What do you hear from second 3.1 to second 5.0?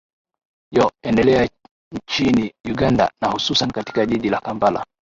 na hususan katika jiji la kampala